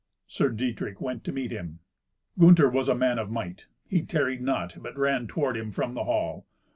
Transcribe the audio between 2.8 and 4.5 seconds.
a man of might. He tarried